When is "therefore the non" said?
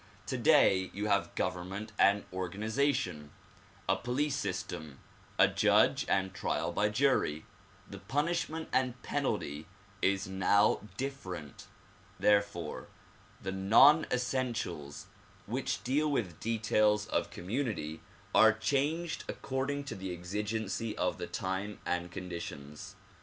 12.19-14.07